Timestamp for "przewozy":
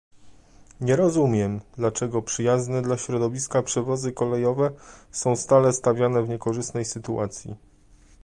3.63-4.11